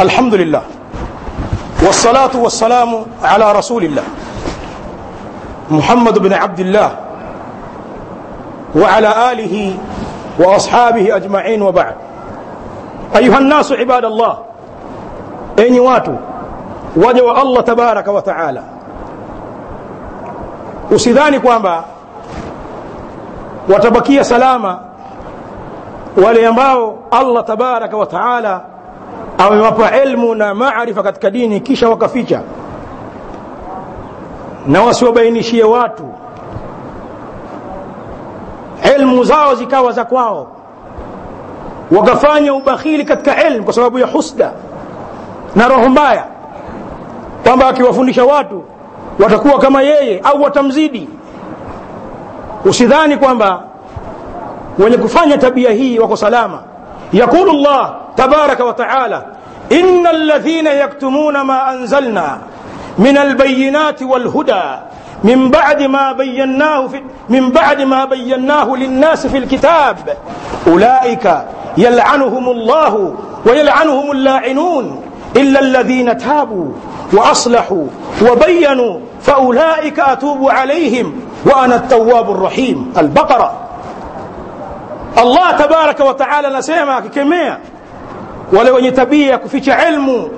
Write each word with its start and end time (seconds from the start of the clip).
الحمد 0.00 0.34
لله 0.34 0.62
والصلاة 1.86 2.30
والسلام 2.34 3.06
على 3.24 3.52
رسول 3.52 3.84
الله 3.84 4.02
محمد 5.70 6.18
بن 6.18 6.32
عبد 6.32 6.60
الله 6.60 6.90
وعلى 8.76 9.32
آله 9.32 9.76
وأصحابه 10.38 11.16
أجمعين 11.16 11.62
وبعد. 11.62 11.94
أيها 13.16 13.38
الناس 13.38 13.72
عباد 13.72 14.04
الله 14.04 14.38
أين 15.58 15.80
واتوا 15.80 16.16
وجوا 16.96 17.42
الله 17.42 17.60
تبارك 17.60 18.08
وتعالى. 18.08 18.62
usidhani 20.90 21.40
kwamba 21.40 21.84
watabakia 23.68 24.24
salama 24.24 24.78
tabaraka 27.46 27.96
wa 27.96 28.06
taala 28.06 28.60
amewapa 29.38 29.90
elmu 29.90 30.34
na 30.34 30.54
maarifa 30.54 31.02
katika 31.02 31.30
dini 31.30 31.60
kisha 31.60 31.88
wakaficha. 31.88 32.40
Na 34.66 34.82
wasiwabainishie 34.82 35.64
watu. 35.64 36.04
Elmu 38.82 39.24
zao 39.24 39.54
zikawa 39.54 39.92
za 39.92 40.04
kwao. 40.04 40.48
Wakafanya 41.96 42.54
ubakhili 42.54 43.04
katika 43.04 43.44
elmu 43.44 43.64
kwa 43.64 43.72
sababu 43.72 43.98
ya 43.98 44.06
husda 44.06 44.52
na 45.56 45.68
roho 45.68 45.88
mbaya. 45.88 46.24
Kwamba 47.46 47.68
akiwafundisha 47.68 48.24
watu 48.24 48.62
watakuwa 49.18 49.58
kama 49.58 49.82
yeye 49.82 50.20
au 50.20 50.42
watamzidi. 50.42 51.08
Usidhani 52.64 53.16
kwamba 53.16 53.62
wenye 54.78 54.96
kufanya 54.96 55.38
tabia 55.38 55.70
hii 55.70 55.98
wako 55.98 56.16
salama. 56.16 56.62
Yaqulu 57.12 57.52
llah 57.52 57.94
wa 58.18 58.72
taala 58.74 59.24
ina 59.70 60.10
alladhina 60.10 60.70
yaktumuna 60.70 61.44
ma 61.44 61.66
anzalna 61.66 62.38
min 62.98 63.16
albayinati 63.18 64.04
walhuda 64.04 64.80
من 65.24 65.50
بعد 65.50 65.82
ما 65.82 66.12
بيناه 66.12 66.86
في 66.86 67.02
من 67.28 67.50
بعد 67.50 67.80
ما 67.82 68.04
بيناه 68.04 68.76
للناس 68.76 69.26
في 69.26 69.38
الكتاب 69.38 69.96
أولئك 70.66 71.38
يلعنهم 71.76 72.48
الله 72.48 73.14
ويلعنهم 73.46 74.10
اللاعنون 74.10 75.02
إلا 75.36 75.60
الذين 75.60 76.18
تابوا 76.18 76.72
وأصلحوا 77.12 77.86
وبينوا 78.22 78.98
فأولئك 79.22 80.00
أتوب 80.00 80.50
عليهم 80.50 81.20
وأنا 81.46 81.76
التواب 81.76 82.30
الرحيم. 82.30 82.92
البقرة. 82.98 83.52
الله 85.18 85.50
تبارك 85.50 86.00
وتعالى 86.00 86.48
نسيما 88.52 88.60
ككمية 88.60 88.60
ولو 88.60 88.78
يتبيه 88.78 89.36
كفيش 89.36 89.68
علم 89.68 90.28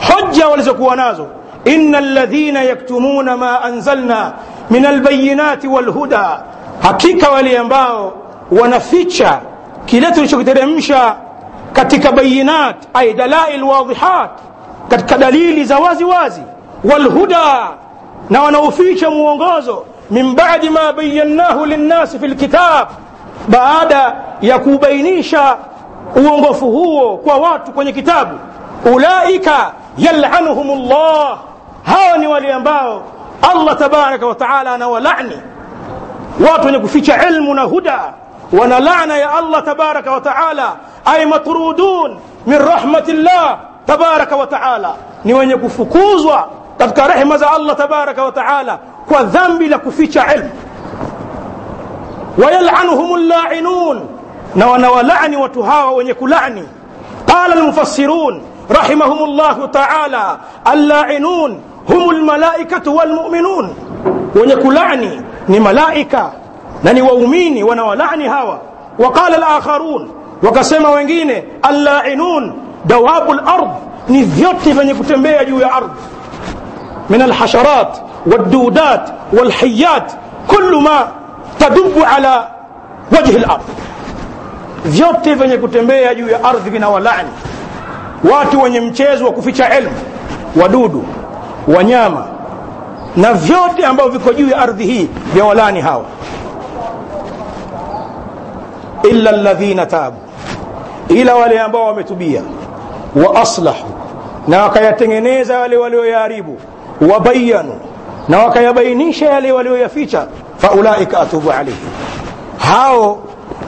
حجة 0.00 0.48
ولزكوا 0.48 0.94
نازو 0.94 1.26
إن 1.66 1.94
الذين 1.94 2.56
يكتمون 2.56 3.32
ما 3.34 3.66
أنزلنا 3.68 4.34
من 4.70 4.86
البينات 4.86 5.64
والهدى 5.66 6.26
hakika 6.82 7.30
wale 7.30 7.58
ambao 7.58 8.12
wanaficha 8.60 9.40
kile 9.86 10.10
tulichokiteremsha 10.12 11.16
katika 11.72 12.12
bayinat 12.12 12.76
ay 12.94 13.12
dalail 13.12 13.62
wadhihat 13.62 14.30
katika 14.88 15.18
dalili 15.18 15.64
za 15.64 15.78
wazi 15.78 16.04
wazi 16.04 16.42
walhuda 16.84 17.68
na 18.30 18.42
wanaoficha 18.42 19.10
mwongozo 19.10 19.84
min 20.10 20.34
badi 20.34 20.70
ma 20.70 20.92
bayannahu 20.92 21.66
linnasi 21.66 22.18
fi 22.18 22.26
lkitab 22.28 22.88
baada 23.48 24.14
ya 24.40 24.58
kubainisha 24.58 25.56
uongofu 26.16 26.70
huo 26.70 27.16
kwa 27.16 27.36
watu 27.36 27.72
kwenye 27.72 27.92
kitabu 27.92 28.38
ulaika 28.94 29.72
yalanuhum 29.98 30.88
llah 30.88 31.38
hawa 31.82 32.18
ni 32.18 32.26
wale 32.26 32.52
ambao 32.52 33.02
allah 33.52 33.76
tabaraka 33.78 34.26
wa 34.26 34.34
taala 34.34 34.72
anawalani 34.74 35.40
watu 36.52 36.66
wenye 36.66 36.78
kuficha 36.78 37.28
ilmu 37.28 37.54
na 37.54 37.62
huda 37.62 38.00
wana 38.60 38.80
laana 38.80 39.16
ya 39.16 39.32
allah 39.34 39.62
tabaraka 39.64 40.12
wa 40.12 40.20
taala 40.20 40.72
ay 41.04 41.24
matrudun 41.24 42.18
min 42.46 42.58
rahmati 42.58 43.12
llah 43.12 43.58
tabaraka 43.86 44.36
wa 44.36 44.46
taala 44.46 44.94
ni 45.24 45.34
wenye 45.34 45.56
kufukuzwa 45.56 46.48
katika 46.78 47.06
rehma 47.06 47.38
za 47.38 47.50
allah 47.52 47.76
tabaraka 47.76 48.24
wa 48.24 48.32
taala 48.32 48.78
kwa 49.08 49.22
dhambi 49.22 49.68
la 49.68 49.78
kuficha 49.78 50.34
ilmu 50.34 50.50
ويلعنهم 52.38 53.14
اللاعنون. 53.14 54.06
نوانا 54.56 54.88
ولعني 54.88 55.36
وتهاوى 55.36 56.04
ونكلعن 56.04 56.66
قال 57.28 57.58
المفسرون 57.58 58.42
رحمهم 58.70 59.24
الله 59.24 59.66
تعالى 59.66 60.36
اللاعنون 60.72 61.60
هم 61.88 62.10
الملائكة 62.10 62.90
والمؤمنون. 62.90 63.74
ونكلعن 64.36 65.24
ني 65.48 65.60
ملائكة. 65.60 66.32
نني 66.84 67.02
وأميني 67.02 67.62
ونوالعني 67.62 68.28
هوا 68.28 68.56
وقال 68.98 69.34
الآخرون 69.34 70.10
وقسم 70.42 70.84
وينجيني 70.84 71.44
اللاعنون 71.68 72.58
دواب 72.84 73.30
الأرض. 73.30 73.70
نذيط 74.08 74.56
فني 74.56 74.94
كتنبي 74.94 75.28
يا 75.28 75.76
أرض. 75.76 75.90
من 77.10 77.22
الحشرات 77.22 77.98
والدودات 78.26 79.10
والحيات. 79.32 80.12
كل 80.48 80.82
ما 80.82 81.08
tadubu 81.60 82.04
ala 82.16 82.46
wajhi 83.16 83.38
lard 83.38 83.60
vyote 84.84 85.34
vyenye 85.34 85.56
kutembea 85.58 86.14
juu 86.14 86.28
ya 86.28 86.44
ardhi 86.44 86.70
vinawalani 86.70 87.28
watu 88.32 88.62
wenye 88.62 88.80
mchezo 88.80 89.26
wa 89.26 89.32
kuficha 89.32 89.70
elmu 89.70 89.94
wadudu 90.62 91.04
wanyama 91.76 92.26
na 93.16 93.32
vyote 93.32 93.86
ambavyo 93.86 94.12
viko 94.18 94.32
juu 94.32 94.48
ya 94.48 94.58
ardhi 94.58 94.84
hii 94.86 95.08
vya 95.34 95.44
walani 95.44 95.80
hawa 95.80 96.04
illa 99.10 99.30
alladhina 99.30 99.86
tabu. 99.86 100.16
Ila 101.08 101.34
wale 101.34 101.60
ambao 101.60 101.86
wametubia. 101.86 102.42
Wa 103.16 103.40
aslahu. 103.42 103.88
Na 104.48 104.62
wakayatengeneza 104.62 105.58
wale 105.58 105.76
walioyaharibu. 105.76 106.58
Wabayanu 107.12 107.80
na 108.28 108.38
wakayabainisha 108.38 109.26
yale 109.26 109.52
walioyaficha 109.52 110.26
faulaika 110.60 111.20
atubu 111.20 111.50
alaihim 111.52 111.88
hao 112.58 113.18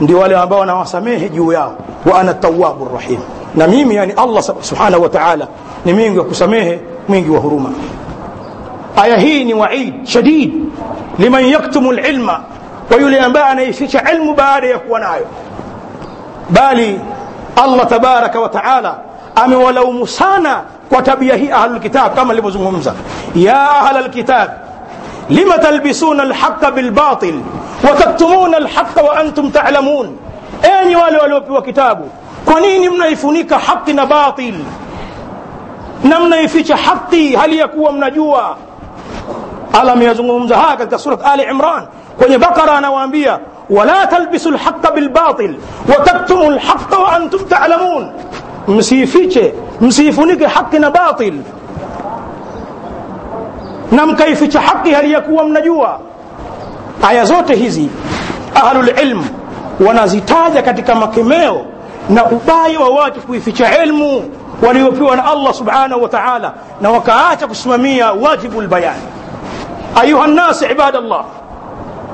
ndio 0.01 0.19
wale 0.19 0.37
ambao 0.37 0.59
wanawasamehe 0.59 1.29
juu 1.29 1.51
yao 1.51 1.75
wa 2.11 2.19
ana 2.19 2.33
tawabu 2.33 2.89
rahim 2.95 3.19
na 3.55 3.67
mimi 3.67 3.95
yani 3.95 4.13
allah 4.17 4.43
subhanahu 4.61 5.03
wa 5.03 5.09
taala 5.09 5.47
ni 5.85 5.93
mwingi 5.93 6.19
wa 6.19 6.25
kusamehe 6.25 6.79
mwingi 7.07 7.29
wa 7.29 7.39
huruma 7.39 7.69
aya 9.03 9.17
hii 9.17 9.43
ni 9.43 9.53
waid 9.53 10.05
shadid 10.05 10.53
liman 11.19 11.45
yaktumu 11.45 11.91
lilma 11.91 12.39
kwa 12.87 12.97
yule 12.97 13.19
ambaye 13.19 13.45
anaificha 13.45 14.11
ilmu 14.11 14.33
baada 14.33 14.67
ya 14.67 14.79
kuwa 14.79 14.99
nayo 14.99 15.25
bali 16.49 16.99
allah 17.63 17.87
tabaraka 17.87 18.39
wa 18.39 18.49
taala 18.49 18.95
amewalaumu 19.35 20.07
sana 20.07 20.61
kwa 20.89 21.01
tabia 21.01 21.35
hii 21.35 21.49
ahlulkitab 21.51 22.15
kama 22.15 22.31
alivyozungumza 22.31 22.93
ya 23.35 23.69
ahla 23.69 24.01
lkitab 24.01 24.49
لم 25.29 25.53
تلبسون 25.55 26.21
الحق 26.21 26.69
بالباطل 26.69 27.41
وتكتمون 27.83 28.55
الحق 28.55 29.03
وأنتم 29.03 29.49
تعلمون؟ 29.49 30.17
أين 30.65 30.95
والي 30.95 31.17
والي 31.17 31.35
وكتابه؟ 31.49 32.05
كنين 32.45 32.91
من 32.91 33.05
يفنيك 33.05 33.53
حق 33.53 33.91
باطل. 33.91 34.53
نمنا 36.05 36.37
يفيش 36.37 36.71
حقي. 36.71 37.35
هل 37.35 37.53
يكون 37.53 37.99
من 37.99 38.09
جوا؟ 38.13 38.53
ألم 39.81 40.01
يزنهم 40.01 40.47
زهاك 40.47 40.87
كسورة 40.87 41.33
آل 41.33 41.41
عمران. 41.41 41.87
كوني 42.19 42.37
بقرة 42.37 42.89
وأنبياء. 42.89 43.41
ولا 43.69 44.05
تلبسوا 44.05 44.51
الحق 44.51 44.93
بالباطل 44.93 45.57
وتكتموا 45.89 46.49
الحق 46.49 46.99
وأنتم 46.99 47.37
تعلمون. 47.37 48.13
مسيفيك 48.67 49.53
مسيفونيك 49.81 50.45
حقنا 50.45 50.89
باطل. 50.89 51.41
Na 53.95 54.05
mkaificha 54.05 54.61
haki 54.61 54.91
hali 54.91 55.11
ya 55.13 55.21
kuwa 55.21 55.43
mnajua 55.43 55.99
aya 57.07 57.25
zote 57.25 57.55
hizi 57.55 57.89
ahlulilm 58.55 59.25
wanazitaja 59.87 60.61
katika 60.61 60.95
makemeo 60.95 61.65
na 62.09 62.25
ubaya 62.25 62.79
wa 62.79 62.89
watu 62.89 63.19
kuificha 63.21 63.83
ilmu 63.83 64.29
waliopewa 64.67 65.15
na 65.15 65.25
allah 65.25 65.53
subhanahu 65.53 66.03
wa 66.03 66.09
taala 66.09 66.53
na 66.81 66.89
wakaacha 66.91 67.47
kusimamia 67.47 68.11
wajibu 68.13 68.61
lbayani 68.61 69.01
ayuha 70.01 70.27
nnas 70.27 70.61
ibada 70.61 70.99
llah 71.01 71.25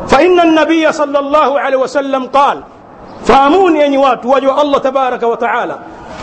faina 0.05 0.43
nabiya 0.45 0.93
sal 0.93 1.09
llahu 1.09 1.57
alehi 1.57 1.81
wasallam 1.81 2.27
qal 2.27 2.57
fahamuni 3.23 3.79
enyi 3.79 3.97
watu 3.97 4.29
waja 4.29 4.49
wa 4.49 4.57
allah 4.61 4.81
tabaraka 4.81 5.27
wa 5.27 5.37
taala 5.37 5.77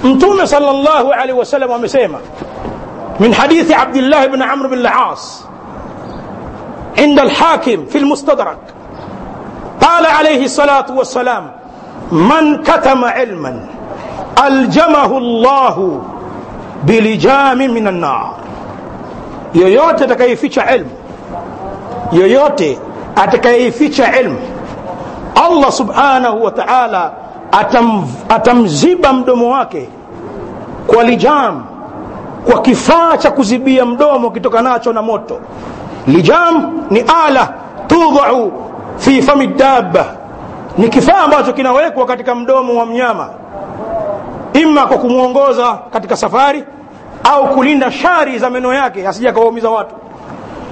mtume 0.05 0.47
sal 0.47 0.63
llahu 0.63 1.13
alehi 1.13 1.39
wasallam 1.39 1.73
amesema 1.73 2.19
من 3.21 3.35
حديث 3.35 3.73
عبد 3.73 3.97
الله 3.97 4.27
بن 4.27 4.43
عمرو 4.43 4.69
بن 4.69 4.79
العاص 4.79 5.45
عند 6.99 7.21
الحاكم 7.21 7.87
في 7.87 7.99
المستدرك. 7.99 8.59
قال 9.81 10.07
عليه 10.07 10.45
الصلاة 10.45 10.87
والسلام 10.97 11.51
من 12.13 12.63
كتم 12.63 13.05
علما 13.05 13.67
ألجمه 14.47 15.19
الله 15.19 16.03
بلجام 16.83 17.59
من 17.59 17.89
النار. 17.89 18.35
يوتي 19.55 20.07
تكاي 20.07 20.37
علم. 20.59 20.89
يوتي 22.13 22.79
اتكاي 23.19 23.71
علم. 24.01 24.37
الله 25.47 25.71
سبحانه 25.71 26.31
وتعالى 26.31 27.13
اتم 27.55 28.05
اتم 28.31 28.67
زيبا 28.67 29.13
كولجام 30.89 31.76
kwa 32.51 32.63
kifaa 32.63 33.17
cha 33.17 33.31
kuzibia 33.31 33.85
mdomo 33.87 34.31
kitokanacho 34.31 34.93
na 34.93 35.03
moto. 35.03 35.41
Lijam 36.07 36.85
ni 36.91 37.05
ala 37.27 37.49
tudhau 37.87 38.53
fi 38.97 39.23
fami 39.23 39.47
dabba. 39.47 40.07
Ni 40.79 40.89
kifaa 40.89 41.19
ambacho 41.19 41.53
kinawekwa 41.53 42.07
katika 42.07 42.35
mdomo 42.35 42.79
wa 42.79 42.87
mnyama. 42.87 43.29
Ima 44.53 44.87
kwa 44.87 44.99
kumwongoza 44.99 45.79
katika 45.93 46.17
safari 46.17 46.65
au 47.25 47.49
kulinda 47.55 47.91
shari 47.93 48.39
za 48.39 48.51
meno 48.51 48.75
yake 48.75 49.09
asija 49.09 49.33
kawaumiza 49.33 49.71
watu. 49.71 49.95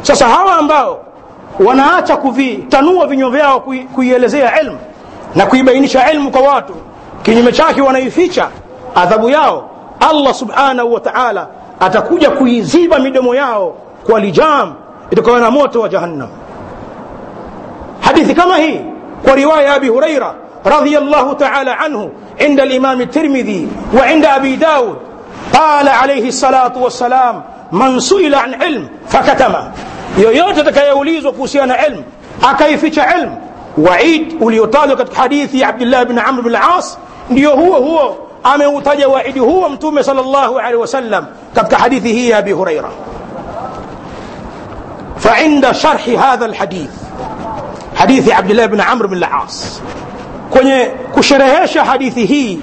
Sasa 0.03 0.29
hawa 0.29 0.55
ambao 0.56 1.00
wanaacha 1.67 2.17
kuvitanua 2.17 3.06
vinywa 3.06 3.31
vyao 3.31 3.61
kui, 3.61 3.79
kuielezea 3.85 4.61
elmu 4.61 4.79
na 5.35 5.47
kuibainisha 5.47 6.11
elmu 6.11 6.31
kwa 6.31 6.41
watu 6.41 6.75
kinyume 7.23 7.53
chake 7.53 7.81
wanaificha 7.82 8.49
adhabu 8.94 9.31
yao. 9.31 9.70
Allah 10.00 10.35
subhanahu 10.35 10.93
wa 10.94 11.00
taala 11.00 11.47
atakuja 11.84 12.31
kuiziba 12.31 12.98
midomo 12.98 13.34
yao 13.34 13.75
kwa 14.06 14.20
lijam 14.20 14.72
itakuwa 15.10 15.40
na 15.40 15.50
moto 15.50 15.81
wa 15.81 15.88
jahannam 15.88 16.28
hadithi 18.00 18.34
kama 18.34 18.56
hii 18.56 18.81
kwa 19.25 19.34
riwaya 19.34 19.75
abi 19.75 19.88
huraira 19.88 20.34
رضي 20.66 20.98
الله 20.98 21.32
تعالى 21.32 21.70
عنه 21.70 22.10
عند 22.40 22.60
الإمام 22.60 23.00
الترمذي 23.00 23.69
وعند 23.96 24.25
أبي 24.25 24.56
داود 24.56 24.96
قال 25.52 25.88
عليه 25.88 26.28
الصلاة 26.28 26.72
والسلام 26.78 27.42
من 27.72 28.00
سئل 28.00 28.34
عن 28.34 28.54
علم 28.62 28.88
فكتمه 29.08 29.72
yoyote 30.19 30.60
atakayeulizwa 30.60 31.32
kuhusiana 31.32 31.76
na 31.76 31.86
ilmu 31.86 32.02
akaificha 32.50 33.16
ilmu 33.19 33.36
waid 33.78 34.36
uliotajwa 34.40 34.96
katika 34.96 35.22
hadithi 35.22 35.60
ya 35.60 35.69
abdillah 35.69 36.04
bn 36.06 36.19
amr 36.19 36.42
bn 36.42 36.54
as 36.56 36.98
ndio 37.31 37.50
huo 37.50 37.76
huo 37.76 38.16
ameutaja 38.44 39.08
waidi 39.08 39.38
huo 39.41 39.69
mtume 39.69 40.02
sal 40.02 40.17
llahu 40.17 40.58
alehi 40.58 40.76
wasallam 40.76 41.26
katika 41.55 41.76
hadithi 41.76 42.12
hii 42.12 42.31
ya 42.31 42.38
abi 42.38 42.52
huraira 42.52 42.88
فعند 45.19 45.73
شرح 45.73 46.08
هذا 46.08 46.46
الحديث 46.46 46.91
حديث 47.96 48.29
عبد 48.31 48.50
الله 48.50 48.67
بن 48.67 48.81
عمرو 48.81 49.08
بن 49.08 49.17
العاص 49.17 49.81
kwenye 50.50 50.91
kusherehesha 51.14 51.85
hadithi 51.85 52.26
hii 52.26 52.61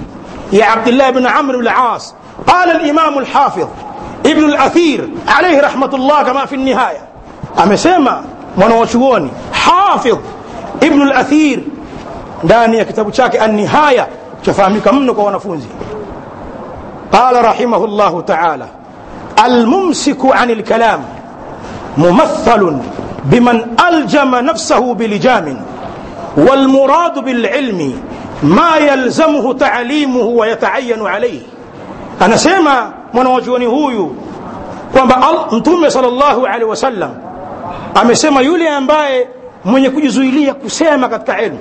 ya 0.52 0.72
abdillah 0.72 1.12
bn 1.12 1.26
amr 1.26 1.56
bn 1.56 1.68
al-as 1.68 2.14
qala 2.46 2.72
al-imam 2.80 3.14
ibn 4.24 4.44
al-athir 4.44 5.00
alayhi 5.38 5.60
rahmatullah 5.60 6.24
kama 6.24 6.46
fi 6.46 6.54
an-nihaya 6.54 7.00
amesema 7.56 8.22
mwanawachuoni 8.56 9.30
hafidh 9.52 10.18
ibn 10.80 11.02
al-athir 11.02 11.58
ndani 12.42 12.78
ya 12.78 12.84
kitabu 12.84 13.10
chake 13.10 13.38
an-nihaya 13.38 14.06
chafahamika 14.42 14.92
mno 14.92 15.14
kwa 15.14 15.24
wanafunzi 15.24 15.68
qala 17.10 17.42
rahimahullah 17.42 18.12
ta'ala 18.24 18.66
الممسك 19.44 20.18
عن 20.24 20.50
الكلام 20.50 21.00
ممثل 21.98 22.76
بمن 23.24 23.66
ألجم 23.88 24.34
نفسه 24.34 24.94
بلجام 24.94 25.56
والمراد 26.36 27.18
بالعلم 27.18 28.00
ما 28.42 28.76
يلزمه 28.76 29.52
تعليمه 29.52 30.20
ويتعين 30.22 31.06
عليه 31.06 31.40
anasema 32.20 32.92
mwanawachuoni 33.12 33.66
huyu 33.66 34.16
kwamba 34.92 35.20
mtume 35.52 35.90
salllahu 35.90 36.46
alehi 36.46 36.64
wasallam 36.70 37.10
amesema 37.94 38.40
yule 38.40 38.68
ambaye 38.68 39.28
mwenye 39.64 39.90
kujizuilia 39.90 40.54
kusema 40.54 41.08
katika 41.08 41.42
ilmu 41.42 41.58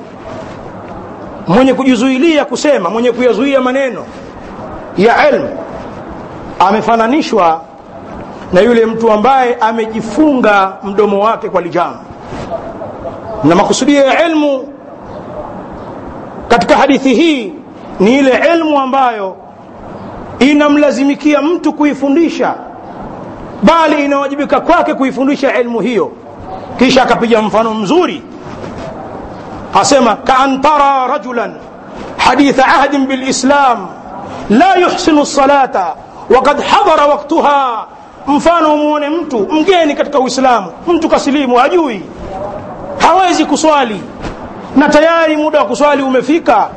mwenye 1.56 1.74
kujizuilia 1.74 2.46
kusema 2.46 2.90
mwenye 2.90 3.12
kuyazuia 3.12 3.62
maneno 3.62 4.06
ya 4.98 5.30
ilmu 5.30 5.50
amefananishwa 6.60 7.62
na 8.54 8.62
yule 8.62 8.86
mtu 8.86 9.12
ambaye 9.12 9.56
amejifunga 9.56 10.74
mdomo 10.84 11.20
wake 11.24 11.50
kwa 11.50 11.62
lijamu. 11.62 11.96
Na 13.44 13.56
makusudio 13.56 14.06
ya 14.06 14.26
ilmu 14.28 14.68
katika 16.48 16.76
hadithi 16.78 17.14
hii 17.14 17.54
ni 18.00 18.18
ile 18.18 18.42
ilmu 18.54 18.80
ambayo 18.80 19.36
inamlazimikia 20.40 21.42
mtu 21.42 21.74
kuifundisha 21.74 22.54
bali 23.64 24.06
inawajibika 24.06 24.60
kwake 24.60 24.94
kuifundisha 24.94 25.60
ilmu 25.62 25.80
hiyo. 25.80 26.12
Kisha 26.80 27.04
akapiga 27.04 27.42
mfano 27.42 27.74
mzuri 27.74 28.24
asema 29.74 30.16
kaan 30.16 30.62
tara 30.62 31.08
rajulan 31.08 31.56
haditha 32.18 32.66
ahdin 32.66 33.08
bilislam 33.08 33.88
la 34.50 34.76
yuhsinu 34.76 35.26
salata 35.26 35.96
wakad 36.36 36.62
hadhara 36.64 37.06
waktuha 37.06 37.86
mfano 38.28 38.74
umuone 38.74 39.10
mtu 39.10 39.40
mgeni 39.40 39.96
katika 39.96 40.20
uislamu 40.20 40.72
mtu 40.88 41.10
kasilimu 41.10 41.56
hajui 41.56 42.04
hawezi 43.00 43.46
kuswali 43.46 44.04
na 44.76 44.90
tayari 44.90 45.38
muda 45.38 45.60
wa 45.60 45.66
kuswali 45.66 46.04
umefika 46.04 46.70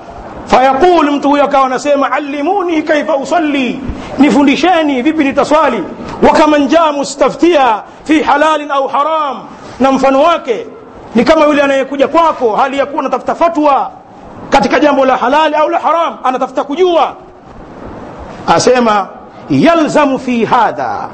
fayaqul 0.47 1.11
mtu 1.11 1.29
huyo 1.29 1.45
akawa 1.45 1.67
anasema 1.67 2.13
allimuni 2.13 2.83
kaifa 2.83 3.17
usalli 3.17 3.81
nifundisheni 4.19 5.03
vipi 5.03 5.25
nitaswali 5.25 5.85
wakaman 6.29 6.69
jaa 6.69 6.93
mustaftia 6.93 7.83
fi 8.05 8.23
halalin 8.23 8.71
au 8.71 8.89
haram 8.89 9.43
na 9.81 9.93
mfano 9.93 10.23
wake 10.23 10.67
ni 11.16 11.24
kama 11.24 11.46
yule 11.46 11.62
anayekuja 11.62 12.08
kwako 12.08 12.56
hali 12.56 12.78
ya 12.78 12.86
kuwa 12.86 13.00
anatafuta 13.02 13.36
fatwa 13.36 13.92
katika 14.50 14.80
jambo 14.80 15.06
la 15.06 15.18
halali 15.18 15.56
au 15.56 15.70
la 15.70 15.80
haram 15.80 16.18
anatafuta 16.24 16.64
kujua 16.64 17.16
asema 18.48 19.08
yalzamu 19.50 20.20
fi 20.20 20.46
hadha 20.46 21.10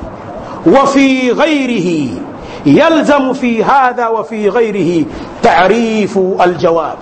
wa 0.66 0.88
fi 0.88 1.34
ghairihi 1.34 2.22
يلزم 2.68 3.34
في 3.34 3.64
هذا 3.64 4.08
وفي 4.08 4.50
غيره 4.50 5.06
تعريف 5.44 6.18
الجواب 6.18 6.98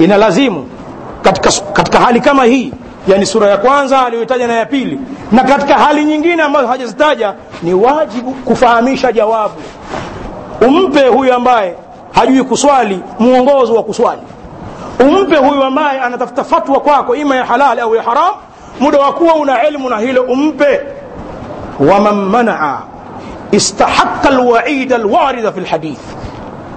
ina 0.00 0.16
lazimu 0.16 0.66
katika, 1.22 1.50
katika 1.72 1.98
hali 1.98 2.20
kama 2.20 2.44
hii 2.44 2.72
yani 3.08 3.26
sura 3.26 3.48
ya 3.50 3.56
kwanza 3.56 4.06
aliyoitaja 4.06 4.46
na 4.46 4.52
ya 4.52 4.66
pili 4.66 5.00
na 5.32 5.44
katika 5.44 5.74
hali 5.74 6.04
nyingine 6.04 6.42
ambazo 6.42 6.66
hajazitaja 6.66 7.34
ni 7.62 7.74
wajibu 7.74 8.30
kufahamisha 8.32 9.12
jawabu 9.12 9.54
Umpe 10.61 11.07
huyu 11.07 11.33
ambaye 11.33 11.75
hajui 12.11 12.43
kuswali 12.43 12.99
mwongozo 13.19 13.73
wa 13.75 13.83
kuswali 13.83 14.21
umpe 14.99 15.35
huyu 15.35 15.63
ambaye 15.63 15.99
anatafuta 15.99 16.43
fatwa 16.43 16.79
kwako 16.79 17.15
ima 17.15 17.35
ya 17.35 17.45
halali 17.45 17.81
au 17.81 17.95
ya 17.95 18.03
haram 18.03 18.31
muda 18.79 18.99
wa 18.99 19.13
kuwa 19.13 19.33
una 19.35 19.67
ilmu 19.67 19.89
na 19.89 19.97
hilo 19.99 20.21
umpe 20.23 20.79
waman 21.79 22.15
manaa 22.15 22.79
الوعيد 24.27 24.93
الوارد 24.93 25.49
في 25.49 25.59
الحديث 25.59 25.99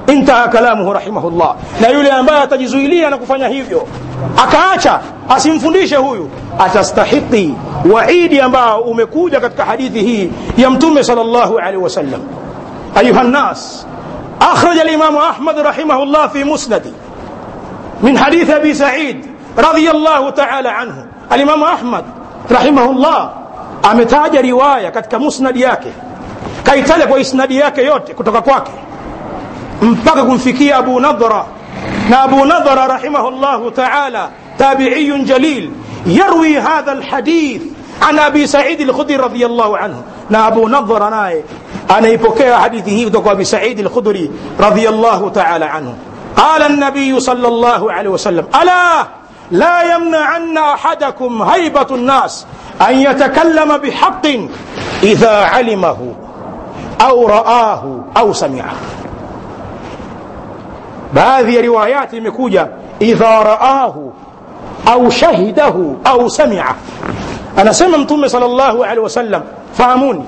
انتهى 0.09 0.49
كلامه 0.49 0.93
رحمه 0.93 1.29
الله 1.29 1.55
na 1.81 1.89
yule 1.89 2.11
ambaye 2.13 2.43
atajizuilia 2.43 3.11
na 3.11 3.17
kufanya 3.19 3.49
hivyo 3.49 3.87
akaacha 4.37 5.01
asimfundishe 5.29 5.97
huyu 5.97 6.31
atastahiki 6.59 7.55
waidi 7.93 8.41
ambao 8.41 8.81
umekuja 8.81 9.41
katika 9.41 9.65
hadithi 9.65 10.01
hii 10.01 10.31
ya 10.57 10.71
mtume 10.71 11.05
sallallahu 11.05 11.59
alaihi 11.59 11.77
wasallam 11.83 12.21
أيها 13.01 13.23
الناس 13.23 13.87
أخرج 14.43 14.79
الإمام 14.79 15.17
أحمد 15.17 15.59
رحمه 15.59 16.03
الله 16.03 16.27
في 16.27 16.45
مسندي 16.45 16.93
من 18.03 18.19
حديث 18.19 18.51
أبي 18.51 18.75
سعيد 18.75 19.27
رضي 19.59 19.91
الله 19.91 20.31
تعالى 20.31 20.69
عنه. 20.69 21.07
الإمام 21.33 21.63
أحمد 21.63 22.05
رحمه 22.53 22.91
الله 22.91 23.31
أمتاج 23.93 24.37
رواية 24.37 24.89
كتك 24.89 25.15
مسند 25.15 25.57
ياكي 25.57 25.93
كي 26.65 26.83
تلك 26.83 27.11
وإسند 27.11 27.51
ياكي 27.51 27.85
يوتي 27.85 28.13
كتك 28.13 28.37
كواكي. 28.43 28.73
مبقكم 29.83 30.39
فيكي 30.39 30.79
أبو 30.79 31.01
نظرة 31.01 31.47
أبو 32.13 32.45
نظرة 32.45 32.87
رحمه 32.87 33.29
الله 33.29 33.71
تعالى 33.71 34.29
تابعي 34.59 35.23
جليل 35.23 35.73
يروي 36.07 36.59
هذا 36.59 36.93
الحديث 36.93 37.63
عن 38.03 38.19
أبي 38.19 38.47
سعيد 38.47 38.81
الخدري 38.81 39.17
رضي 39.17 39.47
الله 39.47 39.79
عنه. 39.79 40.03
نا 40.31 40.49
أبو 40.49 40.69
نظر 40.69 41.11
ناي 41.11 41.45
anaipokea 41.97 42.59
hadithi 42.59 42.91
hii 42.91 43.05
kutoka 43.05 43.31
abi 43.31 43.45
saidi 43.45 43.83
lkhudri 43.83 44.31
radiallahu 44.61 45.31
taala 45.31 45.73
anhu 45.73 45.95
قال 46.37 46.63
النبي 46.63 47.21
صلى 47.21 47.49
الله 47.49 47.93
عليه 47.93 48.11
وسلم 48.11 48.45
ألا 48.63 49.07
لا 49.51 49.95
يمنعن 49.95 50.59
أحدكم 50.59 51.43
هيبة 51.43 51.87
الناس 51.91 52.47
أن 52.89 52.95
يتكلم 53.01 53.77
بحق 53.79 54.27
إذا 55.03 55.35
علمه 55.45 56.15
au 57.01 57.27
raahu 57.27 58.05
au 58.15 58.35
samiahu 58.35 58.77
baadhi 61.13 61.57
ya 61.57 61.63
riwayati 61.63 62.17
imekuja 62.17 62.69
idha 63.01 63.45
raahu 63.45 64.13
au 64.87 65.11
shahidahu 65.13 65.97
au 66.05 66.31
samia 66.31 66.75
anasema 67.57 67.99
mtume 67.99 68.29
salllahu 68.29 68.85
alehi 68.85 68.99
wasallam 69.01 69.43
fahamuni 69.73 70.25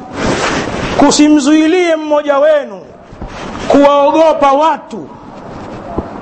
kusimzuilie 1.07 1.97
mmoja 1.97 2.39
wenu 2.39 2.81
kuwaogopa 3.69 4.53
watu. 4.53 5.09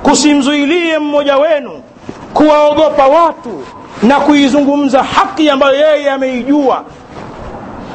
Kusimzuilie 0.03 0.99
mmoja 0.99 1.37
wenu 1.37 1.83
kuwaogopa 2.35 3.07
watu 3.07 3.65
na 4.03 4.21
kuizungumza 4.21 5.03
haki 5.03 5.51
ambayo 5.51 5.75
yeye 5.75 6.11
ameijua 6.11 6.85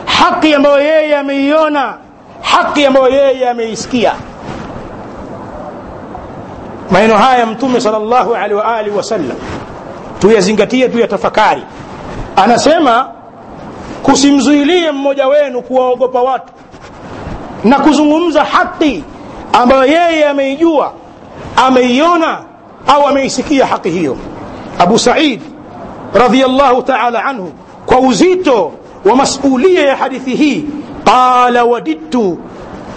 haki 0.06 0.54
ambayo 0.54 0.80
yeye 0.82 1.18
ameiona 1.18 1.98
haki 2.42 2.86
ambayo 2.86 3.10
yeye 3.10 3.50
ameisikia. 3.50 4.14
Maneno 6.92 7.18
haya 7.18 7.46
mtume 7.46 7.82
salllahu 7.82 8.36
alehi 8.36 8.54
waalihi 8.54 8.98
wasallam 8.98 9.38
tuyazingatie 10.20 10.90
tuyatafakari. 10.90 11.64
Anasema 12.36 13.10
kusimzuilie 14.04 14.92
mmoja 14.92 15.28
wenu 15.28 15.62
kuwaogopa 15.62 16.22
watu 16.22 16.54
na 17.66 17.80
kuzungumza 17.80 18.44
haki 18.44 19.04
ambayo 19.54 19.86
yeye 19.86 20.26
ameijua 20.30 20.94
ameiona 21.56 22.38
au 22.88 23.08
ameisikia 23.08 23.66
haki 23.66 23.90
hiyo 23.90 24.18
abu 24.80 25.00
said 25.00 25.42
radiallahu 26.14 26.82
taala 26.82 27.26
anhu 27.26 27.52
kwa 27.86 28.00
uzito 28.00 28.72
wa 29.06 29.16
masulia 29.16 29.86
ya 29.88 29.96
hadithi 29.96 30.36
hii 30.36 30.66
qala 31.04 31.64
wadidtu 31.66 32.38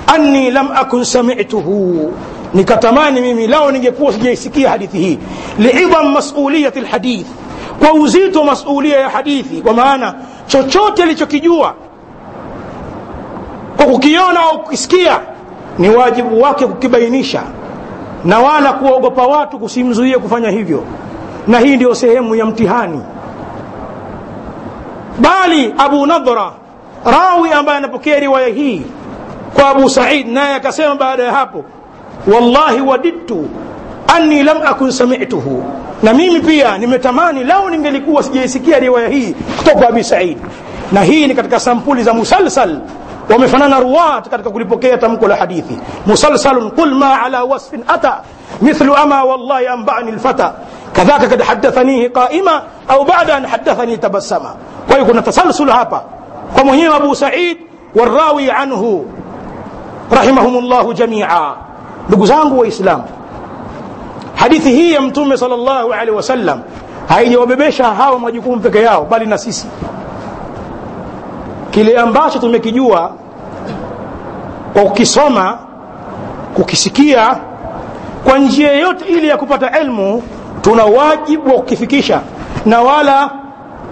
anni 0.07 0.51
lam 0.51 0.69
akun 0.75 1.05
samituhu 1.05 2.13
nikatamani 2.55 3.21
mimi 3.21 3.47
lao 3.47 3.71
ningekuwa 3.73 4.13
sijaisikia 4.13 4.71
hadithi 4.71 4.99
hii 4.99 5.19
liidham 5.59 6.13
masuliyati 6.13 6.81
lhadith 6.81 7.27
kwa 7.79 7.93
uzito 7.93 8.45
masulia 8.45 8.97
ya 9.01 9.09
hadithi 9.11 9.63
kwa 9.63 9.75
maana 9.75 10.15
chochote 10.47 11.03
alichokijua 11.03 11.75
kwa 13.79 13.87
kukiona 13.87 14.41
au 14.41 14.63
kukisikia 14.63 15.21
ni 15.79 15.89
wajibu 15.91 16.41
wake 16.41 16.67
kukibainisha 16.67 17.43
na 18.25 18.39
wala 18.41 18.73
kuwaogopa 18.73 19.27
watu 19.27 19.59
kusimzuie 19.59 20.19
kufanya 20.19 20.51
hivyo. 20.51 20.85
Na 21.47 21.59
hii 21.59 21.77
ndio 21.77 21.95
sehemu 21.95 22.35
ya 22.35 22.47
mtihani. 22.47 23.03
Bali 25.19 25.75
abu 25.79 26.07
nadhra 26.07 26.53
rawi 27.05 27.53
ambaye 27.53 27.79
anapokea 27.79 28.19
riwaya 28.21 28.49
hii 28.49 28.83
kwa 29.55 29.69
abu 29.69 29.91
said 29.91 30.29
naye 30.29 30.55
akasema 30.55 30.95
baada 30.95 31.23
ya 31.23 31.33
hapo 31.33 31.65
wallahi 32.35 32.81
wadidtu 32.81 33.49
anni 34.17 34.43
lam 34.43 34.57
akun 34.67 34.91
samituhu. 34.93 35.65
Na 36.03 36.15
mimi 36.15 36.41
pia 36.41 36.79
nimetamani 36.79 37.45
lau 37.45 37.71
ningelikuwa 37.71 38.23
sijaisikia 38.23 38.79
riwaya 38.79 39.09
hii 39.09 39.35
kutoka 39.59 39.89
abi 39.89 40.05
said. 40.05 40.39
Na 40.93 41.03
hii 41.03 41.27
ni 41.27 41.35
katika 41.35 41.61
sampuli 41.61 42.03
za 42.03 42.15
musalsal 42.15 42.81
wamefanana 43.31 43.81
ruwat 43.81 44.29
katika 44.29 44.51
kulipokea 44.51 44.99
tamko 44.99 45.29
la 45.29 45.37
hadithi 45.37 45.79
musalsalun 46.07 46.71
qul 46.71 46.95
ma 46.95 47.23
ala 47.23 47.45
wasfin 47.45 47.85
ata 47.89 48.21
mithlu 48.63 48.97
ama 48.97 49.25
wallahi 49.25 49.67
anbani 49.67 50.13
lfata 50.13 50.53
kadhaka 50.93 51.27
kad 51.29 51.43
hadathanihi 51.43 52.09
qaima 52.11 52.63
au 52.89 53.05
bada 53.05 53.37
an 53.37 53.47
hadathani 53.47 53.99
tabassama 53.99 54.55
kwa 54.87 54.95
hiyo 54.97 55.07
kuna 55.07 55.23
tasalsul 55.23 55.71
hapa 55.71 56.03
kwa 56.55 56.65
mwenyewe 56.65 56.97
abu 56.97 57.15
said 57.17 57.57
warawi 57.95 58.51
anhu 58.51 59.07
rahimahum 60.11 60.65
llahu 60.69 60.95
jamia 60.95 61.53
ndugu 62.09 62.27
zangu 62.27 62.59
waislamu 62.59 63.05
hadithi 64.35 64.71
hii 64.71 64.93
ya 64.93 65.01
mtume 65.01 65.37
sal 65.37 65.51
llahu 65.51 65.93
alehi 65.93 66.17
wasallam 66.17 66.61
haijawabebesha 67.09 67.85
hawa 67.95 68.19
majukumu 68.19 68.61
peke 68.61 68.83
yao 68.83 69.05
bali 69.11 69.27
na 69.27 69.39
sisi 69.39 69.67
kile 71.71 71.99
ambacho 71.99 72.39
tumekijua 72.39 73.11
kwa 74.73 74.83
kukisoma 74.83 75.59
kukisikia 76.55 77.37
kwa 78.25 78.39
njia 78.39 78.73
yote 78.73 79.05
ile 79.05 79.27
ya 79.27 79.37
kupata 79.37 79.71
elmu 79.81 80.23
tuna 80.61 80.85
wajibu 80.85 81.49
wa 81.51 81.55
kukifikisha 81.57 82.21
na 82.67 82.81
wala 82.81 83.31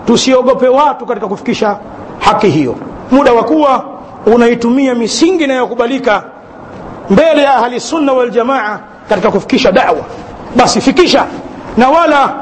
tusiogope 0.06 0.68
watu 0.68 1.06
katika 1.06 1.28
kufikisha 1.28 1.78
haki 2.18 2.49
hiyo. 2.49 2.75
Muda 3.11 3.33
wa 3.33 3.45
kuwa 3.45 3.85
unaitumia 4.26 4.95
misingi 4.95 5.45
inayokubalika 5.45 6.23
mbele 7.11 7.42
ya 7.42 7.54
ahli 7.56 7.80
sunna 7.80 8.12
wal 8.12 8.33
katika 9.09 9.30
kufikisha 9.30 9.73
dawa. 9.73 10.04
Basi 10.56 10.80
fikisha 10.80 11.26
na 11.76 11.88
wala 11.90 12.35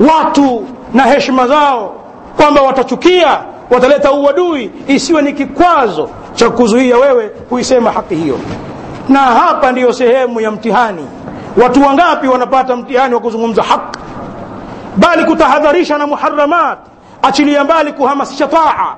watu 0.00 0.64
na 0.94 1.02
heshima 1.02 1.46
zao 1.48 1.94
kwamba 2.36 2.62
watachukia 2.62 3.38
wataleta 3.70 4.12
uadui 4.12 4.70
isiwe 4.86 5.22
ni 5.22 5.32
kikwazo 5.32 6.10
cha 6.34 6.50
kuzuia 6.50 6.96
wewe 6.96 7.28
kuisema 7.28 7.90
haki 7.92 8.14
hiyo. 8.14 8.38
Na 9.08 9.18
hapa 9.20 9.72
ndiyo 9.72 9.92
sehemu 9.92 10.40
ya 10.40 10.50
mtihani. 10.50 11.06
Watu 11.62 11.82
wangapi 11.82 12.28
wanapata 12.28 12.76
mtihani 12.76 13.14
wa 13.14 13.20
kuzungumza 13.20 13.62
haki? 13.62 13.98
Bali 14.96 15.24
kutahadharisha 15.24 15.98
na 15.98 16.06
muharamat 16.06 16.78
achilia 17.22 17.64
mbali 17.64 17.92
kuhamasisha 17.92 18.46
taa. 18.48 18.94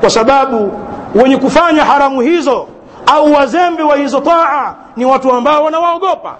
Kwa 0.00 0.10
sababu 0.10 0.72
wenye 1.14 1.36
kufanya 1.36 1.84
haramu 1.84 2.20
hizo 2.20 2.66
au 3.06 3.32
wazembe 3.32 3.82
wa 3.82 3.96
hizo 3.96 4.20
taa 4.20 4.74
ni 4.96 5.04
watu 5.04 5.32
ambao 5.32 5.64
wanawaogopa. 5.64 6.36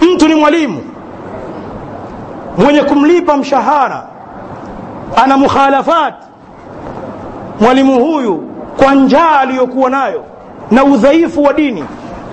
Mtu 0.00 0.28
ni 0.28 0.34
mwalimu 0.34 0.82
mwenye 2.58 2.82
kumlipa 2.82 3.36
mshahara 3.36 4.02
ana 5.16 5.36
mukhalafat. 5.36 6.14
Mwalimu 7.60 8.04
huyu 8.04 8.36
kwa 8.76 8.94
njaa 8.94 9.38
aliyokuwa 9.40 9.90
nayo 9.90 10.24
na 10.70 10.84
udhaifu 10.84 11.42
wa 11.42 11.52
dini 11.52 11.84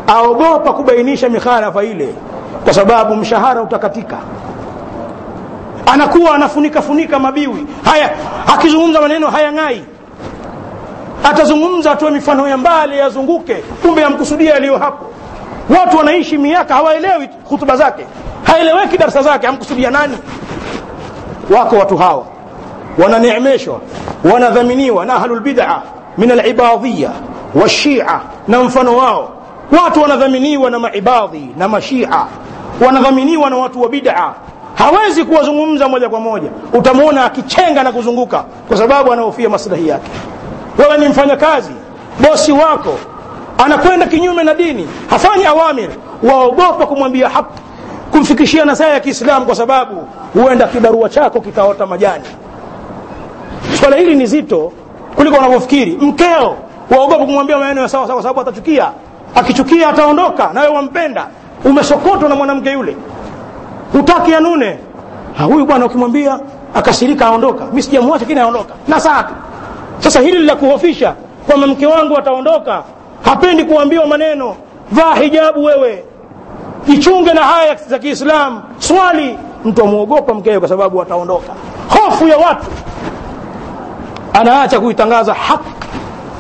aogopa 0.08 0.74
kubainisha 0.74 1.30
mikhalafa 1.30 1.84
ile 1.84 2.14
kwa 2.64 2.74
sababu 2.74 3.16
mshahara 3.16 3.62
utakatika. 3.62 4.18
Anakuwa 5.94 6.36
anafunika 6.36 6.82
funika 6.82 7.20
mabiwi. 7.20 7.68
Haya 7.84 8.10
akizungumza 8.56 9.02
maneno 9.02 9.28
hayang'ai 9.28 9.84
atazungumza 11.24 11.92
atoe 11.92 12.12
mifano 12.12 12.48
ya 12.48 12.58
mbali 12.58 12.98
yazunguke 12.98 13.56
kumbe 13.56 14.02
yamkusudia 14.02 14.54
yaliyo 14.54 14.78
hapo. 14.78 15.06
Watu 15.80 15.98
wanaishi 15.98 16.38
miaka 16.38 16.74
hawaelewi 16.76 17.30
hutuba 17.50 17.76
zake 17.76 18.06
haeleweki 18.46 18.98
darsa 18.98 19.22
zake 19.22 19.48
amkusudia 19.48 19.92
nani? 19.92 20.18
Wako 21.50 21.76
watu 21.76 21.98
hawa 21.98 22.26
wananeemeshwa 22.98 23.80
wanadhaminiwa 24.34 25.06
na 25.06 25.14
ahlulbida 25.16 25.82
min 26.18 26.32
alibadhiya 26.32 27.10
washia 27.62 28.20
na 28.48 28.64
mfano 28.64 28.98
wao. 28.98 29.32
Watu 29.84 30.02
wanadhaminiwa 30.02 30.72
na 30.72 30.80
maibadhi 30.80 31.50
na 31.58 31.68
mashia 31.68 32.26
wanadhaminiwa 32.86 33.50
na 33.50 33.58
watu 33.58 33.82
wa 33.82 33.90
bid'a 33.90 34.34
hawezi 34.76 35.24
kuwazungumza 35.24 35.88
moja 35.88 36.10
kwa 36.10 36.20
moja. 36.20 36.50
Utamwona 36.74 37.26
akichenga 37.26 37.84
na 37.84 37.92
kuzunguka 37.92 38.44
kwa 38.68 38.78
sababu 38.78 39.14
anahofia 39.14 39.50
maslahi 39.50 39.88
yake. 39.88 40.12
Wewe 40.78 40.98
ni 40.98 41.08
mfanyakazi 41.10 41.72
bosi 42.20 42.52
wako 42.52 42.98
anakwenda 43.66 44.06
kinyume 44.06 44.44
na 44.44 44.54
dini 44.54 44.88
hafanyi 45.10 45.46
awamir 45.46 45.90
waogopa 46.24 46.86
kumwambia 46.88 47.30
haki 47.30 47.50
kumfikishia 48.20 48.66
nasaha 48.66 48.90
ya 48.90 49.00
kiislamu 49.00 49.46
kwa 49.46 49.56
sababu 49.56 50.08
huenda 50.34 50.68
kibarua 50.68 51.10
chako 51.10 51.42
kitaota 51.42 51.86
majani. 51.86 52.24
Swala 53.80 53.96
hili 53.96 54.16
ni 54.16 54.26
zito 54.26 54.72
kuliko 55.16 55.38
unavyofikiri. 55.38 55.92
Mkeo 56.02 56.56
waogopa 56.90 57.26
kumwambia 57.26 57.58
maneno 57.58 57.82
ya 57.82 57.90
sawa 57.90 58.08
sawa 58.08 58.22
sababu 58.22 58.42
atachukia. 58.42 58.92
Akichukia 59.36 59.90
ataondoka 59.90 60.50
nawe 60.54 60.68
wampenda. 60.68 61.28
Umesokotwa 61.66 62.30
na 62.30 62.36
mwanamke 62.36 62.72
yule. 62.72 62.96
Hutaki 63.94 64.34
anune. 64.36 64.80
Huyu 65.48 65.66
bwana 65.66 65.86
ukimwambia 65.86 66.40
akasirika 66.74 67.26
aondoka. 67.26 67.66
Mi 67.74 67.84
sijamwacha 67.84 68.20
lakini 68.26 68.40
aondoka. 68.40 68.74
Na 68.88 69.00
saa 69.00 69.30
sasa 70.00 70.20
hili 70.20 70.40
la 70.46 70.56
kuhofisha 70.56 71.16
kwamba 71.48 71.68
mke 71.68 71.86
wangu 71.88 72.18
ataondoka. 72.18 72.84
Hapendi 73.26 73.64
kuambiwa 73.64 74.08
maneno. 74.08 74.56
Vaa 74.92 75.16
hijabu 75.16 75.64
wewe 75.64 76.04
jichunge 76.88 77.34
na 77.34 77.44
haya 77.44 77.76
za 77.90 78.00
kiislamu. 78.00 78.62
Swali 78.80 79.40
mtu 79.66 79.84
amwogopa 79.84 80.34
mkewe 80.34 80.60
kwa 80.60 80.70
sababu 80.70 81.02
ataondoka. 81.02 81.54
Hofu 81.90 82.28
ya 82.28 82.38
watu. 82.38 82.66
Anaacha 84.34 84.80
kuitangaza 84.80 85.34
haki 85.34 85.70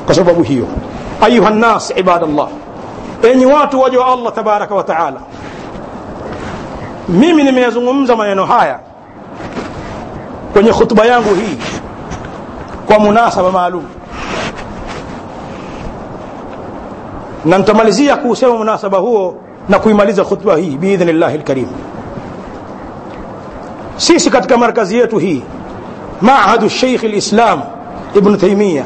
kwa 0.05 0.15
sababu 0.15 0.43
hiyo. 0.43 0.67
Ayuha 1.21 1.49
nnas 1.49 1.93
ibadallah. 1.95 2.47
Enyi 3.31 3.45
watu 3.45 3.79
waja 3.81 3.99
wa 3.99 4.13
allah 4.13 4.33
tabaraka 4.33 4.75
wa 4.75 4.83
taala. 4.83 5.19
Mimi 7.09 7.43
nimeyazungumza 7.43 8.15
maneno 8.15 8.45
haya 8.45 8.79
kwenye 10.53 10.73
khutba 10.73 11.05
yangu 11.05 11.35
hii 11.35 11.57
kwa 12.87 12.99
munasaba 12.99 13.51
maalum. 13.51 13.85
Na 17.45 17.57
nitamalizia 17.57 18.15
kuusema 18.15 18.57
munasaba 18.57 18.97
huo 18.97 19.35
na 19.69 19.79
kuimaliza 19.79 20.23
khutba 20.23 20.55
hii 20.57 20.77
biidhni 20.77 21.13
llahi 21.13 21.37
lkarim 21.37 21.67
sisi 23.97 24.29
katika 24.29 24.57
markazi 24.57 24.97
yetu 24.97 25.17
hii 25.17 25.43
معهد 26.21 26.63
الشيخ 26.63 27.03
الإسلام 27.03 27.59
ابن 28.15 28.37
تيمية 28.37 28.85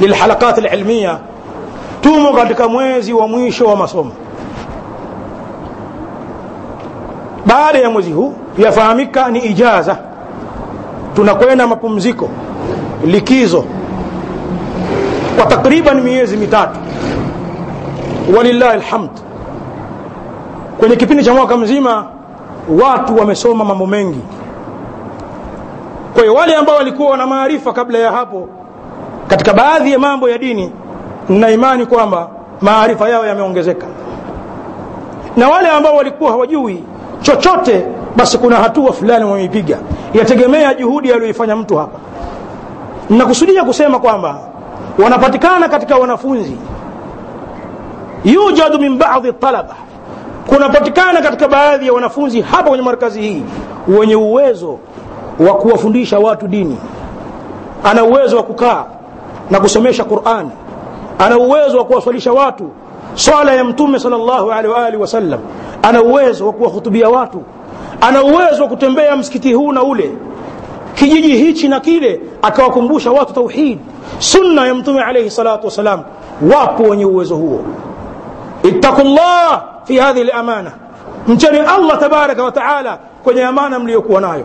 للحلقات 0.00 0.58
العلمية 0.58 1.18
tumo 2.00 2.32
katika 2.32 2.68
mwezi 2.68 3.12
wa 3.12 3.28
mwisho 3.28 3.66
wa 3.66 3.76
masomo 3.76 4.12
baada 7.46 7.78
ya 7.78 7.90
mwezi 7.90 8.12
huu 8.12 8.34
yafahamika 8.58 9.30
ni 9.30 9.38
ijaza 9.38 9.96
tunakwenda 11.16 11.66
mapumziko 11.66 12.28
likizo 13.06 13.64
kwa 15.36 15.46
takriban 15.46 16.00
miezi 16.00 16.36
mitatu 16.36 16.78
walillahi 18.36 18.72
alhamd 18.72 19.10
kwenye 20.78 20.96
kipindi 20.96 21.24
cha 21.24 21.34
mwaka 21.34 21.56
mzima 21.56 22.06
watu 22.82 23.16
wamesoma 23.16 23.64
mambo 23.64 23.86
mengi. 23.86 24.20
Kwa 26.14 26.22
hiyo 26.22 26.34
wale 26.34 26.54
ambao 26.56 26.76
walikuwa 26.76 27.10
wana 27.10 27.26
maarifa 27.26 27.72
kabla 27.72 27.98
ya 27.98 28.12
hapo 28.12 28.48
katika 29.28 29.52
baadhi 29.52 29.92
ya 29.92 29.98
mambo 29.98 30.28
ya 30.28 30.38
dini 30.38 30.72
na 31.28 31.50
imani 31.50 31.86
kwamba 31.86 32.28
maarifa 32.60 33.08
yao 33.08 33.26
yameongezeka. 33.26 33.86
Na 35.36 35.48
wale 35.48 35.68
ambao 35.68 35.96
walikuwa 35.96 36.30
hawajui 36.30 36.84
chochote 37.22 37.86
basi 38.16 38.38
kuna 38.38 38.56
hatua 38.56 38.92
fulani 38.92 39.24
wameipiga. 39.24 39.78
Yategemea 40.14 40.74
juhudi 40.74 41.12
aliyoifanya 41.12 41.56
mtu 41.56 41.76
hapa. 41.76 41.98
Nakusudia 43.10 43.64
kusema 43.64 43.98
kwamba 43.98 44.38
wanapatikana 45.04 45.68
katika 45.68 45.96
wanafunzi. 45.96 46.56
Yujadu 48.24 48.78
min 48.78 48.98
baadhi 48.98 49.32
talaba 49.32 49.74
kunapatikana 50.48 51.22
katika 51.22 51.48
baadhi 51.48 51.86
ya 51.86 51.92
wanafunzi 51.92 52.40
hapa 52.40 52.68
kwenye 52.68 52.84
markazi 52.84 53.20
hii 53.20 53.42
wenye 53.88 54.16
uwezo 54.16 54.78
wa 55.48 55.54
kuwafundisha 55.54 56.18
watu 56.18 56.48
dini. 56.48 56.78
Ana 57.84 58.04
uwezo 58.04 58.36
wa 58.36 58.42
kukaa 58.42 58.84
na 59.50 59.60
kusomesha 59.60 60.04
qurani 60.04 60.50
ana 61.18 61.38
uwezo 61.38 61.78
wa 61.78 61.84
kuwaswalisha 61.84 62.32
watu 62.32 62.70
swala 63.14 63.52
ya 63.54 63.64
mtume 63.64 63.98
salllahu 63.98 64.52
alaihi 64.52 64.96
wasallam. 64.96 65.40
Ana 65.82 66.02
uwezo 66.02 66.46
wa 66.46 66.52
kuwahutubia 66.52 67.08
watu. 67.08 67.42
Ana 68.00 68.22
uwezo 68.22 68.62
wa 68.62 68.68
kutembea 68.68 69.16
msikiti 69.16 69.52
huu 69.52 69.72
na 69.72 69.82
ule. 69.82 70.10
Kijiji 70.94 71.36
hichi 71.36 71.68
na 71.68 71.80
kile 71.80 72.20
akawakumbusha 72.42 73.10
watu 73.12 73.32
tauhid 73.32 73.78
sunna 74.18 74.66
ya 74.66 74.74
mtume 74.74 75.02
alaihi 75.02 75.30
salatu 75.30 75.66
wassalam 75.66 76.02
wapo 76.54 76.82
wenye 76.82 77.04
uwezo 77.04 77.36
huo. 77.36 77.60
Ittaqu 78.62 79.02
llah 79.02 79.62
fi 79.84 79.98
hadhihi 79.98 80.26
lamana 80.26 80.72
mcheni 81.28 81.58
allah 81.58 81.98
tabaraka 82.00 82.44
wa 82.44 82.52
taala 82.52 82.98
kwenye 83.24 83.44
amana 83.44 83.78
mliyokuwa 83.78 84.20
nayo. 84.20 84.44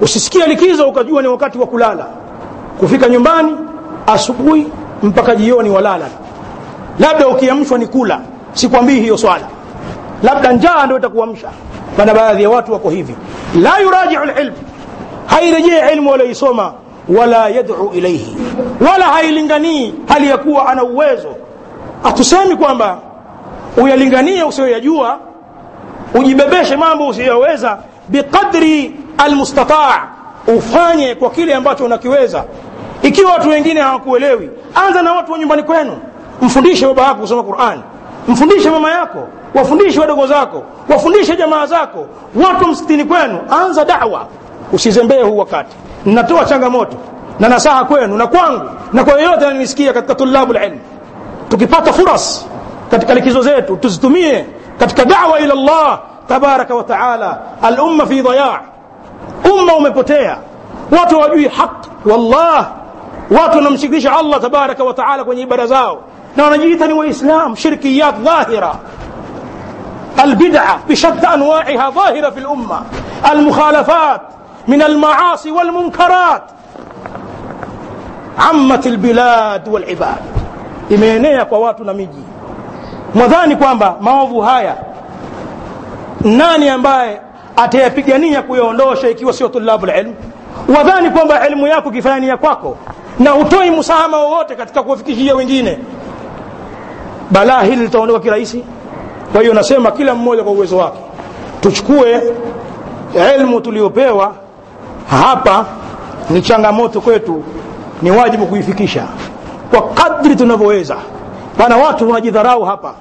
Usisikie 0.00 0.46
likizo 0.46 0.88
ukajua 0.88 1.22
ni 1.22 1.28
wakati 1.28 1.58
wa 1.58 1.66
kulala. 1.66 2.06
Kufika 2.80 3.08
nyumbani 3.08 3.56
asubuhi 4.06 4.66
mpaka 5.02 5.36
jioni 5.36 5.70
walala. 5.70 6.06
Labda 6.98 7.28
ukiamshwa 7.28 7.78
ni 7.78 7.86
kula. 7.86 8.20
Sikwambii 8.52 9.00
hiyo 9.00 9.16
swala 9.18 9.44
labda 10.22 10.52
njaa 10.52 10.84
ndio 10.84 10.98
itakuamsha. 10.98 11.48
Pana 11.96 12.14
baadhi 12.14 12.42
ya 12.42 12.50
watu 12.50 12.72
wako 12.72 12.90
hivi. 12.90 13.14
La 13.62 13.78
yurajiu 13.78 14.20
lilm 14.24 14.54
hairejee 15.26 15.92
ilmu 15.92 16.10
walioisoma 16.10 16.72
wala 17.08 17.48
yad'u 17.48 17.90
ilaihi 17.94 18.36
wala 18.90 19.04
hailinganii 19.04 19.94
hali 20.08 20.28
ya 20.30 20.38
kuwa 20.38 20.68
ana 20.68 20.84
uwezo. 20.84 21.28
Hatusemi 22.02 22.56
kwamba 22.56 22.98
uyalinganie 23.76 24.44
usiyoyajua 24.44 25.18
ujibebeshe 26.14 26.76
mambo 26.76 27.08
usiyoweza 27.08 27.78
biqadri 28.08 28.96
almustataa. 29.18 30.02
Ufanye 30.56 31.14
kwa 31.14 31.30
kile 31.30 31.54
ambacho 31.54 31.84
unakiweza. 31.84 32.44
Ikiwa 33.02 33.32
watu 33.32 33.48
wengine 33.48 33.80
hawakuelewi 33.80 34.50
anza 34.74 35.02
na 35.02 35.12
watu 35.12 35.32
wa 35.32 35.38
nyumbani 35.38 35.62
kwenu. 35.62 35.96
Mfundishe 36.42 36.86
baba 36.86 37.02
yako 37.02 37.20
kusoma 37.20 37.42
qurani 37.42 37.82
mfundishe 38.28 38.70
mama 38.70 38.90
yako 38.90 39.28
wafundishe 39.54 40.00
wadogo 40.00 40.26
zako 40.26 40.62
wafundishe 40.88 41.36
jamaa 41.36 41.66
zako 41.66 42.06
watu 42.46 42.66
msikitini 42.68 43.04
kwenu. 43.04 43.38
Anza 43.64 43.84
dawa. 43.84 44.26
Usizembee 44.72 45.22
huu 45.22 45.38
wakati. 45.38 45.76
Natoa 46.06 46.44
changamoto 46.44 46.96
na 47.40 47.48
nasaha 47.48 47.84
kwenu 47.84 48.16
na 48.16 48.26
kwangu 48.26 48.70
na 48.92 49.04
kwa 49.04 49.20
yeyote 49.20 49.46
ananisikia 49.46 49.92
katika 49.92 50.14
tulabu 50.14 50.52
lilmu 50.52 50.80
tukipata 51.48 51.92
furas 51.92 52.46
katika 52.94 53.14
likizo 53.14 53.42
zetu 53.42 53.76
tuzitumie 53.76 54.46
katika 54.78 55.04
dawa 55.04 55.40
ila 55.40 55.54
llah 55.54 55.98
tabaraka 56.28 56.74
wa 56.74 56.82
taala 56.84 57.38
alumma 57.62 58.06
fi 58.06 58.22
dhayaa 58.22 58.60
umma 59.54 59.76
umepotea 59.76 60.36
watu 61.00 61.14
hawajui 61.20 61.48
haq 61.48 61.86
wallah 62.06 62.66
watu 63.30 63.56
wanamshirikisha 63.56 64.16
allah 64.18 64.40
tabaraka 64.40 64.84
wa 64.84 64.94
taala 64.94 65.24
kwenye 65.24 65.42
ibada 65.42 65.66
zao 65.66 65.98
na 66.36 66.44
wanajiita 66.44 66.86
ni 66.86 66.92
waislam 66.92 67.56
shirkiyat 67.56 68.16
dhahira 68.18 68.74
البدعة 70.24 70.78
بشتى 70.88 71.26
أنواعها 71.34 71.90
ظاهرة 71.90 72.30
في 72.30 72.38
الأمة 72.40 72.82
المخالفات 73.32 74.20
من 74.68 74.82
المعاصي 74.82 75.50
والمنكرات 75.50 76.42
عمت 78.38 78.86
البلاد 78.86 79.68
والعباد 79.68 80.22
imeenea 80.90 81.44
kwa 81.44 81.58
watu 81.58 81.84
na 81.84 81.92
miji 81.94 82.22
mwadhani 83.14 83.56
kwamba 83.56 83.96
maovu 84.00 84.40
haya 84.40 84.76
nani 86.20 86.68
ambaye 86.68 87.20
atayapigania 87.56 88.42
kuyaondosha 88.42 89.08
ikiwa 89.10 89.32
sio 89.32 89.48
tulabu 89.48 89.86
lilmu 89.86 90.14
wadhani 90.78 91.10
kwamba 91.10 91.46
elimu 91.46 91.66
yako 91.66 91.88
ikifanyania 91.88 92.36
kwako 92.36 92.76
na 93.18 93.30
hutoi 93.30 93.70
msahama 93.70 94.16
wowote 94.16 94.54
katika 94.54 94.82
kuwafikishia 94.82 95.34
wengine 95.34 95.78
balaa 97.30 97.62
hili 97.62 97.82
litaondoka 97.82 98.20
kirahisi. 98.20 98.64
Kwa 99.32 99.40
hiyo 99.40 99.54
nasema 99.54 99.90
kila 99.90 100.14
mmoja 100.14 100.42
kwa 100.42 100.52
uwezo 100.52 100.76
wake. 100.76 100.98
Tuchukue 101.60 102.22
elmu 103.34 103.60
tuliopewa 103.60 104.34
hapa 105.10 105.66
ni 106.30 106.42
changamoto 106.42 107.00
kwetu 107.00 107.42
ni 108.02 108.10
wajibu 108.10 108.46
kuifikisha 108.46 109.04
kwa 109.70 109.82
kadri 109.88 110.36
tunavyoweza. 110.36 110.96
Pana 111.58 111.76
watu 111.76 112.08
wanajidharau 112.08 112.62
hapa 112.64 112.94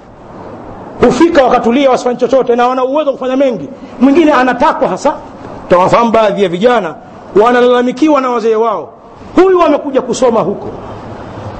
hufika 1.02 1.44
wakatulia 1.44 1.90
wasifanye 1.92 2.16
chochote 2.18 2.56
na 2.56 2.68
wana 2.68 2.84
uwezo 2.84 3.12
kufanya 3.12 3.38
mengi. 3.38 3.70
Mwingine 4.00 4.32
anatakwa 4.34 4.88
hasa. 4.88 5.14
Tawafahamu 5.70 6.12
baadhi 6.12 6.44
ya 6.44 6.50
vijana 6.50 6.96
wanalalamikiwa 7.44 8.22
na 8.22 8.30
wazee 8.30 8.56
wao. 8.56 8.94
Huyu 9.36 9.62
amekuja 9.64 10.02
kusoma 10.02 10.40
huko. 10.40 10.68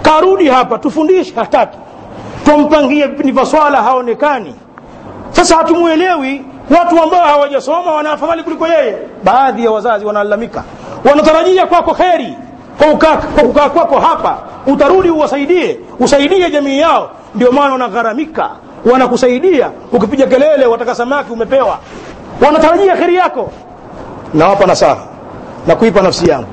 Karudi 0.02 0.48
hapa 0.48 0.78
tufundishe 0.78 1.34
hataki. 1.36 1.78
Twampangie 2.46 3.08
vipindi 3.08 3.46
swala 3.46 3.84
haonekani. 3.84 4.56
Sasa 5.32 5.56
hatumwelewi. 5.58 6.42
Watu 6.80 7.04
ambao 7.04 7.22
hawajasoma 7.24 7.92
wana 7.92 8.12
afadhali 8.12 8.44
kuliko 8.44 8.68
yeye. 8.68 8.98
Baadhi 9.24 9.66
ya 9.66 9.72
wazazi 9.72 10.06
wanalalamika. 10.06 10.64
Wanatarajia 11.10 11.66
kwako 11.66 11.94
kheri 11.94 12.38
kwa 12.78 12.88
kukaa 13.44 13.70
kwako 13.70 14.00
hapa. 14.00 14.38
Utarudi 14.68 15.10
uwasaidie. 15.10 15.80
Usaidie 16.00 16.52
jamii 16.52 16.80
yao. 16.80 17.10
Ndio 17.36 17.52
maana 17.52 17.72
wanagharamika 17.72 18.50
wanakusaidia. 18.92 19.72
Ukipiga 19.92 20.28
kelele 20.28 20.66
wataka 20.66 20.96
samaki 20.96 21.32
umepewa. 21.34 21.78
Wanatarajia 22.46 22.96
kheri 22.96 23.16
yako. 23.16 23.52
Nawapa 24.34 24.66
nasaha 24.66 24.98
na 25.68 25.76
kuipa 25.76 26.02
nafsi 26.02 26.30
yangu. 26.30 26.48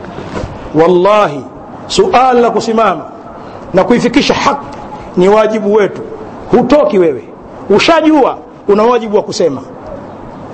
Wallahi 0.74 1.44
suala 1.86 2.32
la 2.40 2.50
kusimama 2.50 3.04
na 3.74 3.84
kuifikisha 3.84 4.34
haki 4.34 4.66
ni 5.16 5.28
wajibu 5.28 5.74
wetu. 5.74 6.02
Hutoki 6.50 6.98
wewe. 6.98 7.24
Ushajua 7.70 8.38
una 8.68 8.82
wajibu 8.82 9.16
wa 9.16 9.22
kusema. 9.22 9.62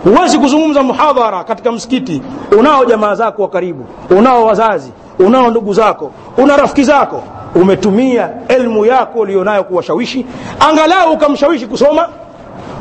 Huwezi 0.04 0.38
kuzungumza 0.38 0.82
muhadhara 0.82 1.44
katika 1.44 1.72
msikiti 1.72 2.22
unao 2.58 2.84
jamaa 2.84 3.14
zako 3.14 3.42
wa 3.42 3.48
karibu 3.48 3.84
unao 4.10 4.46
wazazi 4.46 4.92
unao 5.18 5.50
ndugu 5.50 5.74
zako 5.74 6.10
una 6.38 6.56
rafiki 6.56 6.84
zako 6.84 7.22
umetumia 7.54 8.30
elmu 8.48 8.86
yako 8.86 9.18
ulionayo 9.18 9.64
kuwashawishi 9.64 10.26
angalau 10.68 11.12
ukamshawishi 11.12 11.66
kusoma. 11.66 12.08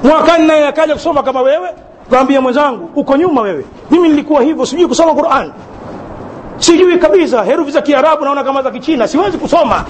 Mwakani 0.03 0.47
naye 0.47 0.67
akaja 0.67 0.93
kusoma 0.93 1.23
kama 1.23 1.41
wewe 1.41 1.69
kaambia 2.11 2.41
mwenzangu 2.41 2.89
uko 2.95 3.17
nyuma 3.17 3.41
wewe. 3.41 3.65
Mimi 3.91 4.09
nilikuwa 4.09 4.41
hivyo 4.41 4.65
sijui 4.65 4.87
kusoma 4.87 5.13
quran. 5.13 5.51
Sijui 6.57 6.97
kabisa 6.97 7.43
herufi 7.43 7.71
za 7.71 7.81
kiarabu 7.81 8.25
naona 8.25 8.43
kama 8.43 8.61
za 8.61 8.71
kichina 8.71 9.07
siwezi 9.07 9.37
kusoma. 9.37 9.85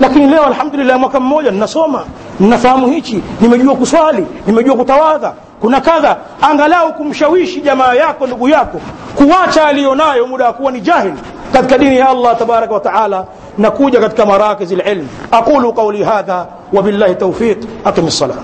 Lakini 0.00 0.26
leo 0.26 0.44
alhamdulillah 0.46 0.98
mwaka 0.98 1.20
mmoja 1.20 1.50
ninasoma. 1.50 2.04
Ninafahamu 2.40 2.86
hichi 2.90 3.22
nimejua 3.40 3.74
kuswali 3.74 4.26
nimejua 4.46 4.76
kutawadha 4.76 5.32
kuna 5.64 5.80
kadha 5.80 6.16
angalau 6.42 6.92
kumshawishi 6.94 7.60
jamaa 7.60 7.94
yako 7.94 8.26
ndugu 8.26 8.48
yako 8.48 8.80
kuacha 9.14 9.66
aliyonayo 9.66 10.26
muda 10.26 10.44
wa 10.46 10.52
kuwa 10.52 10.72
ni 10.72 10.80
jahil 10.80 11.12
katika 11.52 11.78
dini 11.78 11.96
ya 11.96 12.08
allah 12.08 12.38
tabaraka 12.38 12.74
wa 12.74 12.80
taala 12.80 13.24
na 13.58 13.70
kuja 13.70 14.00
katika 14.00 14.26
marakizi 14.26 14.76
lilm 14.76 15.08
aqulu 15.30 15.72
qauli 15.72 16.02
hadha 16.04 16.46
wabillahi 16.72 17.14
taufiq 17.14 17.58
aqim 17.84 18.06
lsalah 18.06 18.36